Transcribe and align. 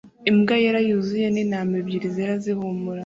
Imbwa 0.29 0.55
yera 0.63 0.79
yuzuye 0.87 1.27
n'intama 1.31 1.73
ebyiri 1.81 2.07
zera 2.15 2.33
zihumura 2.43 2.99